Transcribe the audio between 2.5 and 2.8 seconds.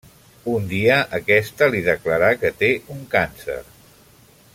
té